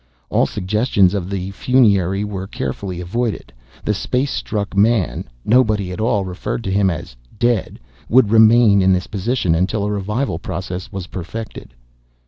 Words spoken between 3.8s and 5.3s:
The space struck man